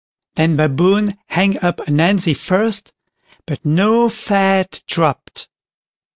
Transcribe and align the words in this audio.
Then 0.33 0.55
Baboon 0.57 1.11
hung 1.29 1.57
up 1.59 1.77
Ananzi 1.87 2.33
first, 2.35 2.91
but 3.45 3.63
no 3.63 4.09
fat 4.09 4.81
dropped. 4.87 5.47